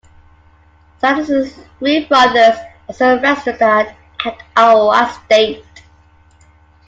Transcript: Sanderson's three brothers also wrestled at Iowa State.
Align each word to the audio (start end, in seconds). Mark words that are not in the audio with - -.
Sanderson's 0.97 1.53
three 1.77 2.05
brothers 2.05 2.57
also 2.87 3.19
wrestled 3.21 3.61
at 3.61 3.93
Iowa 4.55 5.15
State. 5.25 5.63